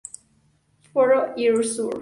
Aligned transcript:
Foro 0.91 1.35
Erasure 1.37 1.89